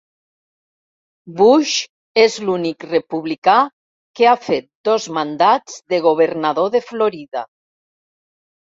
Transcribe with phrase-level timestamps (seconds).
[1.41, 1.73] Bush
[2.21, 3.59] és l'únic republicà
[4.21, 7.49] que ha fet dos mandats de governador de Florida.